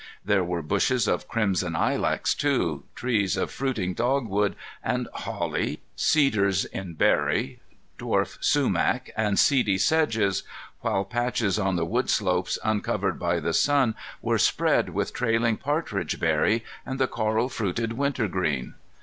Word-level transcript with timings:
There 0.25 0.43
were 0.43 0.63
bushes 0.63 1.07
of 1.07 1.27
crimson 1.27 1.75
ilex, 1.75 2.33
too, 2.33 2.85
trees 2.95 3.37
of 3.37 3.51
fruiting 3.51 3.93
dogwood 3.93 4.55
and 4.83 5.07
holly, 5.13 5.83
cedars 5.95 6.65
in 6.65 6.95
berry, 6.95 7.59
dwarf 7.99 8.39
sumac 8.43 9.11
and 9.15 9.37
seedy 9.37 9.77
sedges, 9.77 10.41
while 10.79 11.05
patches 11.05 11.59
on 11.59 11.75
the 11.75 11.85
wood 11.85 12.09
slopes 12.09 12.57
uncovered 12.63 13.19
by 13.19 13.39
the 13.39 13.53
sun 13.53 13.93
were 14.23 14.39
spread 14.39 14.89
with 14.89 15.13
trailing 15.13 15.55
partridge 15.57 16.19
berry 16.19 16.63
and 16.83 16.99
the 16.99 17.05
coral 17.05 17.47
fruited 17.47 17.93
wintergreen. 17.93 18.73